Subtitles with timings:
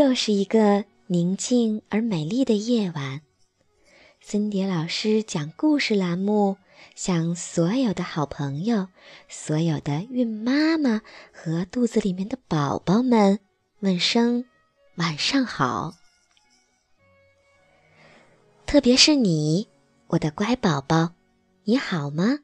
[0.00, 3.20] 又是一个宁静而美丽的夜晚。
[4.18, 6.56] 森蝶老师讲故事栏目
[6.94, 8.88] 向所有的好朋友、
[9.28, 11.02] 所有的孕妈妈
[11.34, 13.40] 和肚子里面的宝宝们
[13.80, 14.46] 问声
[14.94, 15.92] 晚上好。
[18.64, 19.68] 特别是你，
[20.06, 21.12] 我的乖宝宝，
[21.64, 22.38] 你好吗？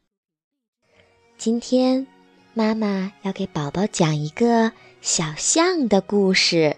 [1.38, 2.06] 今天
[2.52, 6.76] 妈妈要给宝宝讲一个小象的故事。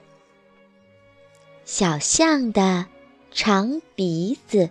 [1.71, 2.87] 小象的
[3.31, 4.71] 长鼻子。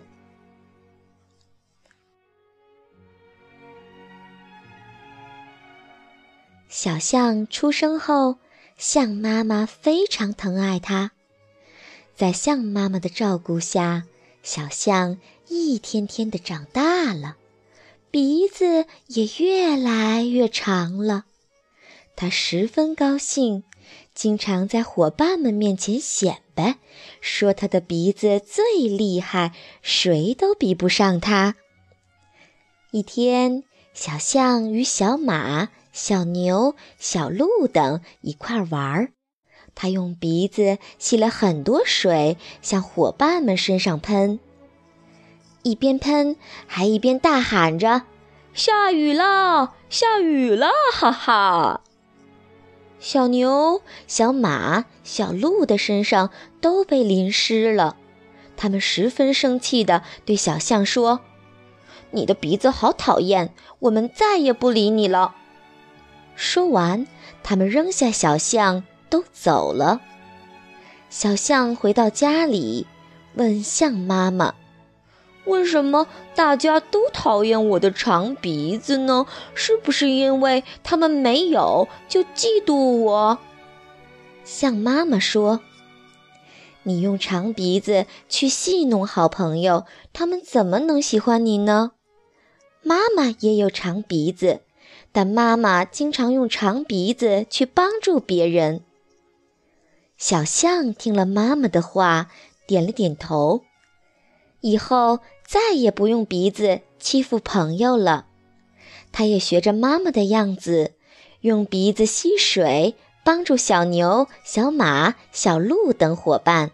[6.68, 8.38] 小象出生后，
[8.76, 11.12] 象妈妈非常疼爱它。
[12.16, 14.02] 在象妈妈的照顾下，
[14.42, 17.36] 小象一天天的长大了，
[18.10, 21.26] 鼻子也越来越长了。
[22.16, 23.62] 它十分高兴。
[24.18, 26.78] 经常在伙伴们面前显摆，
[27.20, 31.54] 说他的鼻子最厉害，谁都比不上他。
[32.90, 33.62] 一天，
[33.94, 39.12] 小象与小马、小牛、小鹿等一块玩儿，
[39.76, 44.40] 他用鼻子吸了很多水，向伙伴们身上喷，
[45.62, 46.34] 一边喷
[46.66, 48.02] 还一边大喊着
[48.52, 51.82] ：“下雨了，下雨了，哈哈！”
[53.00, 57.96] 小牛、小马、小鹿的身上都被淋湿了，
[58.56, 61.20] 他们十分生气地对小象说
[62.10, 65.36] ：“你的鼻子好讨厌，我们再也不理你了。”
[66.34, 67.06] 说完，
[67.42, 70.00] 他们扔下小象都走了。
[71.08, 72.86] 小象回到家里，
[73.34, 74.54] 问象妈妈。
[75.48, 79.26] 为什么大家都讨厌我的长鼻子呢？
[79.54, 83.38] 是不是因为他们没有就嫉妒我？
[84.44, 85.60] 象妈妈说
[86.84, 91.92] ：“你用长鼻子去戏弄好朋友，他们怎么能喜欢你呢？”
[92.82, 94.60] 妈妈也有长鼻子，
[95.12, 98.82] 但妈妈经常用长鼻子去帮助别人。
[100.16, 102.28] 小象听了妈妈的话，
[102.66, 103.62] 点了点头。
[104.60, 108.26] 以后再也不用鼻子欺负朋友了，
[109.12, 110.92] 他也学着妈妈的样子，
[111.40, 116.72] 用鼻子吸水，帮助小牛、小马、小鹿等伙伴。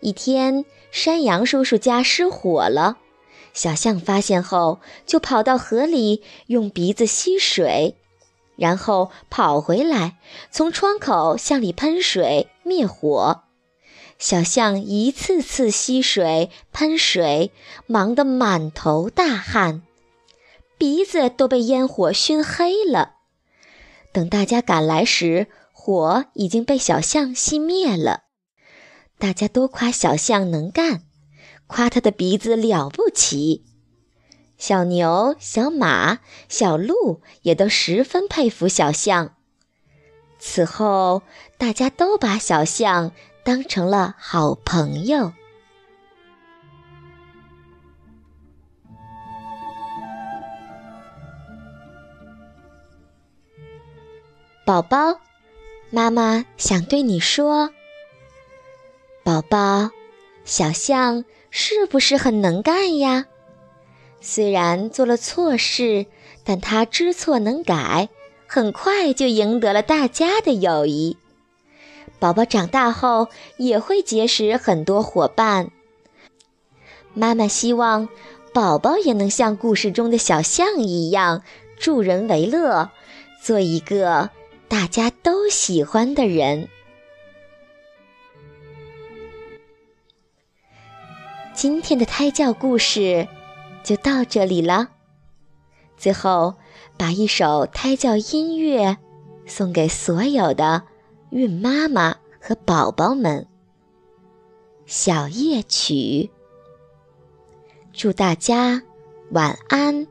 [0.00, 2.98] 一天，山羊叔叔家失火了，
[3.54, 7.96] 小象发现后就跑到河里用鼻子吸水，
[8.56, 10.18] 然后跑回来，
[10.50, 13.44] 从窗口向里喷水灭火。
[14.18, 17.52] 小象一次次吸水、喷水，
[17.86, 19.82] 忙得满头大汗，
[20.78, 23.16] 鼻子都被烟火熏黑了。
[24.12, 28.22] 等大家赶来时，火已经被小象熄灭了。
[29.18, 31.02] 大家都夸小象能干，
[31.66, 33.64] 夸他的鼻子了不起。
[34.56, 39.34] 小牛、小马、小鹿也都十分佩服小象。
[40.38, 41.22] 此后，
[41.58, 43.12] 大家都把小象。
[43.46, 45.32] 当成了好朋友，
[54.64, 55.20] 宝宝，
[55.90, 57.70] 妈妈想对你说，
[59.22, 59.90] 宝宝，
[60.44, 63.26] 小象是不是很能干呀？
[64.20, 66.06] 虽然做了错事，
[66.42, 68.08] 但他知错能改，
[68.48, 71.16] 很快就赢得了大家的友谊。
[72.18, 73.28] 宝宝长大后
[73.58, 75.70] 也会结识很多伙伴。
[77.14, 78.08] 妈妈希望
[78.52, 81.42] 宝宝也能像故事中的小象一样
[81.78, 82.90] 助人为乐，
[83.42, 84.30] 做一个
[84.68, 86.68] 大家都喜欢的人。
[91.54, 93.28] 今天的胎教故事
[93.82, 94.88] 就到这里了。
[95.96, 96.56] 最后，
[96.98, 98.98] 把一首胎教音乐
[99.46, 100.82] 送给所有的。
[101.30, 103.46] 孕妈妈和宝宝们，
[104.86, 106.30] 小夜曲。
[107.92, 108.82] 祝大家
[109.30, 110.06] 晚安。